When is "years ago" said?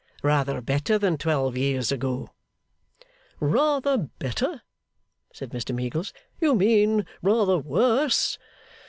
1.55-2.31